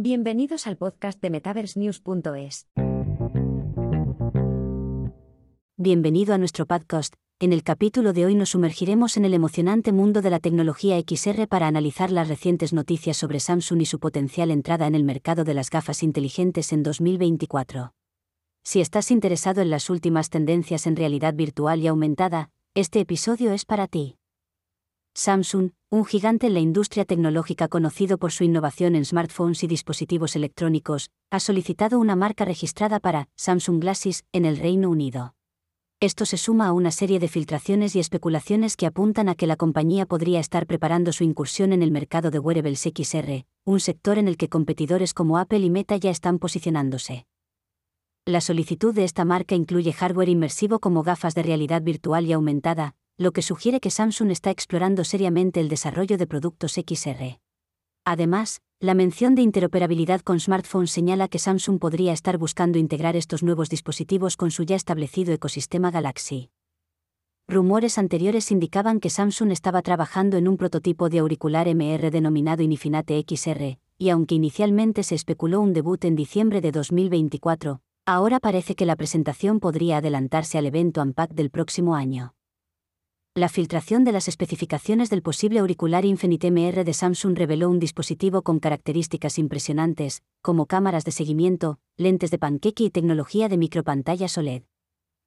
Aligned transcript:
Bienvenidos 0.00 0.68
al 0.68 0.76
podcast 0.76 1.20
de 1.20 1.28
MetaverseNews.es. 1.28 2.68
Bienvenido 5.76 6.34
a 6.34 6.38
nuestro 6.38 6.66
podcast. 6.66 7.14
En 7.40 7.52
el 7.52 7.64
capítulo 7.64 8.12
de 8.12 8.24
hoy 8.24 8.36
nos 8.36 8.50
sumergiremos 8.50 9.16
en 9.16 9.24
el 9.24 9.34
emocionante 9.34 9.90
mundo 9.90 10.22
de 10.22 10.30
la 10.30 10.38
tecnología 10.38 11.00
XR 11.00 11.48
para 11.48 11.66
analizar 11.66 12.12
las 12.12 12.28
recientes 12.28 12.72
noticias 12.72 13.16
sobre 13.16 13.40
Samsung 13.40 13.80
y 13.80 13.86
su 13.86 13.98
potencial 13.98 14.52
entrada 14.52 14.86
en 14.86 14.94
el 14.94 15.02
mercado 15.02 15.42
de 15.42 15.54
las 15.54 15.68
gafas 15.68 16.04
inteligentes 16.04 16.72
en 16.72 16.84
2024. 16.84 17.92
Si 18.62 18.80
estás 18.80 19.10
interesado 19.10 19.62
en 19.62 19.70
las 19.70 19.90
últimas 19.90 20.30
tendencias 20.30 20.86
en 20.86 20.94
realidad 20.94 21.34
virtual 21.34 21.80
y 21.80 21.88
aumentada, 21.88 22.50
este 22.74 23.00
episodio 23.00 23.50
es 23.50 23.64
para 23.64 23.88
ti. 23.88 24.17
Samsung, 25.14 25.70
un 25.90 26.04
gigante 26.04 26.46
en 26.46 26.54
la 26.54 26.60
industria 26.60 27.04
tecnológica 27.04 27.68
conocido 27.68 28.18
por 28.18 28.30
su 28.30 28.44
innovación 28.44 28.94
en 28.94 29.04
smartphones 29.04 29.62
y 29.64 29.66
dispositivos 29.66 30.36
electrónicos, 30.36 31.10
ha 31.30 31.40
solicitado 31.40 31.98
una 31.98 32.14
marca 32.14 32.44
registrada 32.44 33.00
para 33.00 33.28
Samsung 33.36 33.80
Glasses 33.80 34.24
en 34.32 34.44
el 34.44 34.56
Reino 34.58 34.90
Unido. 34.90 35.34
Esto 36.00 36.26
se 36.26 36.36
suma 36.36 36.68
a 36.68 36.72
una 36.72 36.92
serie 36.92 37.18
de 37.18 37.26
filtraciones 37.26 37.96
y 37.96 37.98
especulaciones 37.98 38.76
que 38.76 38.86
apuntan 38.86 39.28
a 39.28 39.34
que 39.34 39.48
la 39.48 39.56
compañía 39.56 40.06
podría 40.06 40.38
estar 40.38 40.66
preparando 40.66 41.12
su 41.12 41.24
incursión 41.24 41.72
en 41.72 41.82
el 41.82 41.90
mercado 41.90 42.30
de 42.30 42.38
wearables 42.38 42.82
XR, 42.82 43.44
un 43.64 43.80
sector 43.80 44.16
en 44.16 44.28
el 44.28 44.36
que 44.36 44.48
competidores 44.48 45.12
como 45.12 45.38
Apple 45.38 45.58
y 45.58 45.70
Meta 45.70 45.96
ya 45.96 46.10
están 46.10 46.38
posicionándose. 46.38 47.26
La 48.24 48.40
solicitud 48.40 48.94
de 48.94 49.04
esta 49.04 49.24
marca 49.24 49.54
incluye 49.54 49.92
hardware 49.92 50.28
inmersivo 50.28 50.78
como 50.78 51.02
gafas 51.02 51.34
de 51.34 51.42
realidad 51.42 51.82
virtual 51.82 52.26
y 52.26 52.32
aumentada, 52.32 52.94
lo 53.18 53.32
que 53.32 53.42
sugiere 53.42 53.80
que 53.80 53.90
Samsung 53.90 54.30
está 54.30 54.52
explorando 54.52 55.02
seriamente 55.02 55.58
el 55.58 55.68
desarrollo 55.68 56.16
de 56.18 56.28
productos 56.28 56.74
XR. 56.74 57.40
Además, 58.04 58.60
la 58.78 58.94
mención 58.94 59.34
de 59.34 59.42
interoperabilidad 59.42 60.20
con 60.20 60.38
smartphones 60.38 60.92
señala 60.92 61.26
que 61.26 61.40
Samsung 61.40 61.80
podría 61.80 62.12
estar 62.12 62.38
buscando 62.38 62.78
integrar 62.78 63.16
estos 63.16 63.42
nuevos 63.42 63.70
dispositivos 63.70 64.36
con 64.36 64.52
su 64.52 64.62
ya 64.62 64.76
establecido 64.76 65.34
ecosistema 65.34 65.90
Galaxy. 65.90 66.50
Rumores 67.48 67.98
anteriores 67.98 68.52
indicaban 68.52 69.00
que 69.00 69.10
Samsung 69.10 69.50
estaba 69.50 69.82
trabajando 69.82 70.36
en 70.36 70.46
un 70.46 70.56
prototipo 70.56 71.08
de 71.08 71.18
auricular 71.18 71.66
MR 71.66 72.12
denominado 72.12 72.62
Inifinate 72.62 73.24
XR, 73.28 73.80
y 73.98 74.10
aunque 74.10 74.36
inicialmente 74.36 75.02
se 75.02 75.16
especuló 75.16 75.60
un 75.60 75.72
debut 75.72 76.04
en 76.04 76.14
diciembre 76.14 76.60
de 76.60 76.70
2024, 76.70 77.80
ahora 78.06 78.38
parece 78.38 78.76
que 78.76 78.86
la 78.86 78.94
presentación 78.94 79.58
podría 79.58 79.96
adelantarse 79.96 80.56
al 80.56 80.66
evento 80.66 81.02
Unpack 81.02 81.32
del 81.32 81.50
próximo 81.50 81.96
año 81.96 82.37
la 83.38 83.48
filtración 83.48 84.04
de 84.04 84.12
las 84.12 84.28
especificaciones 84.28 85.10
del 85.10 85.22
posible 85.22 85.60
auricular 85.60 86.04
Infinite 86.04 86.50
MR 86.50 86.84
de 86.84 86.92
Samsung 86.92 87.36
reveló 87.36 87.70
un 87.70 87.78
dispositivo 87.78 88.42
con 88.42 88.58
características 88.58 89.38
impresionantes, 89.38 90.22
como 90.42 90.66
cámaras 90.66 91.04
de 91.04 91.12
seguimiento, 91.12 91.78
lentes 91.96 92.30
de 92.30 92.38
panqueque 92.38 92.84
y 92.84 92.90
tecnología 92.90 93.48
de 93.48 93.56
micropantallas 93.56 94.36
OLED. 94.36 94.64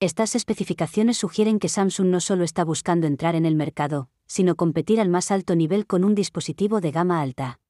Estas 0.00 0.34
especificaciones 0.36 1.18
sugieren 1.18 1.58
que 1.58 1.68
Samsung 1.68 2.08
no 2.08 2.20
solo 2.20 2.44
está 2.44 2.64
buscando 2.64 3.06
entrar 3.06 3.34
en 3.34 3.44
el 3.44 3.56
mercado, 3.56 4.08
sino 4.26 4.56
competir 4.56 5.00
al 5.00 5.08
más 5.08 5.30
alto 5.30 5.54
nivel 5.54 5.86
con 5.86 6.04
un 6.04 6.14
dispositivo 6.14 6.80
de 6.80 6.90
gama 6.92 7.20
alta. 7.20 7.60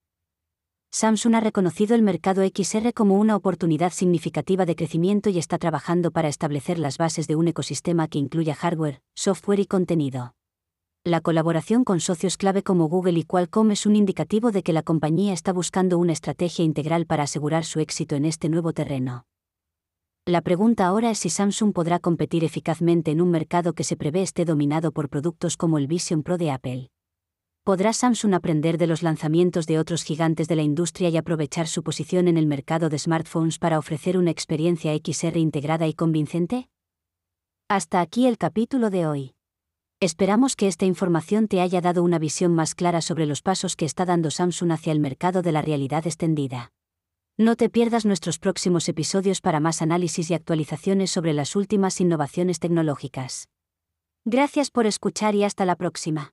Samsung 0.91 1.35
ha 1.35 1.41
reconocido 1.41 1.95
el 1.95 2.03
mercado 2.03 2.43
XR 2.43 2.95
como 2.95 3.19
una 3.19 3.37
oportunidad 3.37 3.93
significativa 3.93 4.65
de 4.65 4.75
crecimiento 4.75 5.29
y 5.29 5.39
está 5.39 5.59
trabajando 5.59 6.11
para 6.11 6.29
establecer 6.29 6.79
las 6.79 6.97
bases 6.97 7.27
de 7.27 7.37
un 7.37 7.47
ecosistema 7.47 8.09
que 8.09 8.19
incluya 8.19 8.55
hardware, 8.55 9.03
software 9.15 9.61
y 9.61 9.67
contenido. 9.67 10.35
La 11.05 11.21
colaboración 11.21 11.85
con 11.85 12.01
socios 12.01 12.39
clave 12.39 12.63
como 12.63 12.89
Google 12.89 13.19
y 13.19 13.25
Qualcomm 13.25 13.71
es 13.71 13.85
un 13.85 13.97
indicativo 13.97 14.51
de 14.51 14.63
que 14.63 14.73
la 14.73 14.83
compañía 14.83 15.35
está 15.35 15.53
buscando 15.53 15.99
una 15.99 16.13
estrategia 16.13 16.65
integral 16.65 17.05
para 17.05 17.25
asegurar 17.25 17.67
su 17.67 17.81
éxito 17.81 18.17
en 18.17 18.25
este 18.25 18.49
nuevo 18.49 18.73
terreno. 18.73 19.27
La 20.25 20.41
pregunta 20.41 20.87
ahora 20.87 21.11
es 21.11 21.19
si 21.19 21.29
Samsung 21.29 21.75
podrá 21.75 21.99
competir 21.99 22.45
eficazmente 22.45 23.11
en 23.11 23.21
un 23.21 23.31
mercado 23.31 23.75
que 23.75 23.85
se 23.85 23.97
prevé 23.97 24.23
esté 24.23 24.47
dominado 24.47 24.93
por 24.93 25.11
productos 25.11 25.59
como 25.59 25.77
el 25.77 25.87
Vision 25.87 26.23
Pro 26.23 26.39
de 26.39 26.51
Apple. 26.51 26.91
¿Podrá 27.69 27.93
Samsung 27.93 28.33
aprender 28.33 28.79
de 28.79 28.87
los 28.87 29.03
lanzamientos 29.03 29.67
de 29.67 29.79
otros 29.79 30.03
gigantes 30.03 30.49
de 30.49 30.57
la 30.57 30.63
industria 30.63 31.11
y 31.11 31.19
aprovechar 31.19 31.69
su 31.69 31.83
posición 31.83 32.27
en 32.27 32.39
el 32.39 32.47
mercado 32.47 32.89
de 32.89 32.99
smartphones 32.99 33.59
para 33.59 33.79
ofrecer 33.79 34.17
una 34.17 34.31
experiencia 34.31 34.97
XR 34.97 35.37
integrada 35.37 35.87
y 35.87 35.93
convincente? 35.93 36.71
Hasta 37.69 38.01
aquí 38.01 38.27
el 38.27 38.39
capítulo 38.39 38.89
de 38.89 39.07
hoy. 39.07 39.35
Esperamos 40.01 40.57
que 40.57 40.67
esta 40.67 40.87
información 40.87 41.47
te 41.47 41.61
haya 41.61 41.83
dado 41.83 42.03
una 42.03 42.19
visión 42.19 42.55
más 42.55 42.75
clara 42.75 43.03
sobre 43.03 43.27
los 43.27 43.43
pasos 43.43 43.77
que 43.77 43.85
está 43.85 44.07
dando 44.07 44.31
Samsung 44.31 44.73
hacia 44.73 44.93
el 44.95 45.01
mercado 45.01 45.43
de 45.43 45.53
la 45.53 45.61
realidad 45.61 46.07
extendida. 46.07 46.73
No 47.37 47.55
te 47.55 47.69
pierdas 47.69 48.07
nuestros 48.07 48.39
próximos 48.39 48.89
episodios 48.89 49.43
para 49.43 49.61
más 49.61 49.83
análisis 49.83 50.31
y 50.31 50.33
actualizaciones 50.33 51.11
sobre 51.11 51.35
las 51.35 51.55
últimas 51.55 52.01
innovaciones 52.01 52.61
tecnológicas. 52.61 53.51
Gracias 54.25 54.71
por 54.71 54.87
escuchar 54.87 55.35
y 55.35 55.45
hasta 55.45 55.67
la 55.67 55.77
próxima. 55.77 56.33